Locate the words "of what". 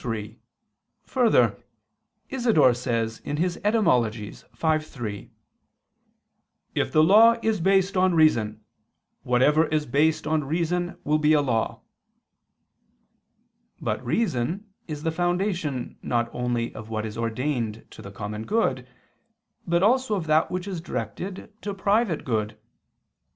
16.73-17.05